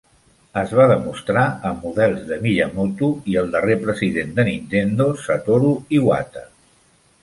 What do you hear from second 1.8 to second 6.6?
models de Miyamoto i el darrer president de Nintendo, Satoru Iwata.